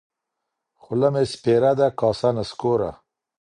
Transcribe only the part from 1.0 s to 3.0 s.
مي سپېره ده کاسه نسکوره